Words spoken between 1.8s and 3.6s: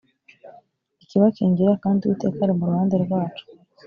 kandi uwiteka ari mu ruhande rwacu